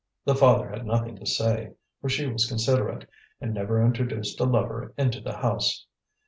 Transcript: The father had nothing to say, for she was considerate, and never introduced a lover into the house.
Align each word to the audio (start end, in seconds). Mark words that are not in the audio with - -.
The 0.25 0.33
father 0.33 0.67
had 0.67 0.87
nothing 0.87 1.15
to 1.17 1.27
say, 1.27 1.73
for 2.01 2.09
she 2.09 2.25
was 2.25 2.47
considerate, 2.47 3.07
and 3.39 3.53
never 3.53 3.85
introduced 3.85 4.39
a 4.39 4.45
lover 4.45 4.95
into 4.97 5.21
the 5.21 5.37
house. 5.37 5.85